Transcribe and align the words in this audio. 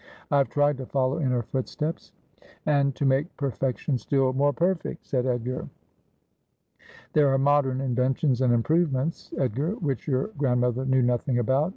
1 0.29 0.39
have 0.39 0.49
tried 0.49 0.77
to 0.79 0.85
follow 0.87 1.19
in 1.19 1.29
her 1.29 1.43
footsteps.'' 1.43 2.11
And 2.65 2.95
to 2.95 3.05
make 3.05 3.37
perfection 3.37 3.99
still 3.99 4.33
more 4.33 4.51
perfect,' 4.51 5.05
said 5.05 5.27
Edgar.' 5.27 5.69
There 7.13 7.29
are 7.31 7.37
modern 7.37 7.81
inventions 7.81 8.41
and 8.41 8.51
improvements, 8.51 9.31
Edgar, 9.37 9.73
which 9.75 10.07
your 10.07 10.29
grandmother 10.39 10.85
knew 10.87 11.03
nothing 11.03 11.37
about. 11.37 11.69